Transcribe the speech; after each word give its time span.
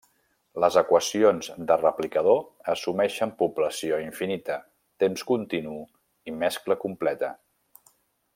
Les 0.63 0.77
equacions 0.79 1.49
de 1.71 1.75
replicador 1.81 2.41
assumeixen 2.73 3.33
població 3.43 4.01
infinita, 4.07 4.57
temps 5.05 5.25
continu 5.33 5.77
i 6.33 6.35
mescla 6.43 6.81
completa. 6.87 7.31